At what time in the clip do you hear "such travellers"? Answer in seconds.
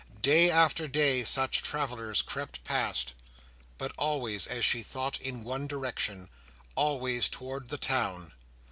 1.23-2.23